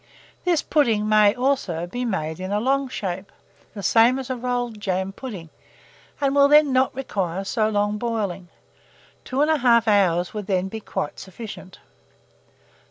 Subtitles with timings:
[0.45, 3.31] This pudding may, also, be made in a long shape,
[3.75, 5.51] the same as a rolled jam pudding,
[6.19, 8.47] and will then not require so long boiling;
[9.25, 11.77] 2 1/2 hours would then be quite sufficient.